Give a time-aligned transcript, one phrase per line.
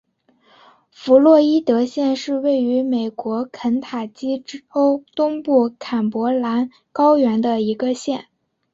[0.89, 8.25] 弗洛伊德县是位于美国肯塔基州东部坎伯兰高原的一个县。